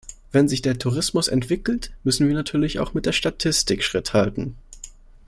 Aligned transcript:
Wenn 0.31 0.47
sich 0.47 0.63
der 0.63 0.79
Tourismus 0.79 1.27
entwickelt, 1.27 1.91
müssen 2.03 2.27
wir 2.27 2.33
natürlich 2.33 2.79
auch 2.79 2.95
mit 2.95 3.05
der 3.05 3.11
Statistik 3.11 3.83
Schritt 3.83 4.13
halten. 4.15 4.55